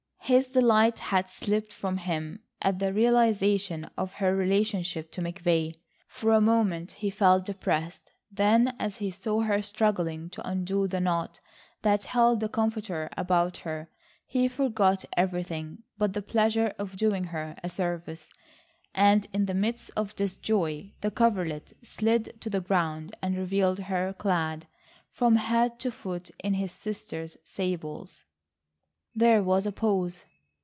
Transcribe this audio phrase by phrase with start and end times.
[0.23, 5.75] His delight had slipped from him at the realisation of her relationship to McVay.
[6.07, 11.01] For a moment he felt depressed, then as he saw her struggling to undo the
[11.01, 11.41] knot
[11.81, 13.89] that held the comforter about her,
[14.25, 18.29] he forgot everything but the pleasure of doing her a service.
[18.95, 23.79] And in the midst of this joy, the coverlet slid to the ground and revealed
[23.81, 24.65] her clad
[25.09, 28.23] from head to foot in his sister's sables.
[29.13, 30.23] There was a pause.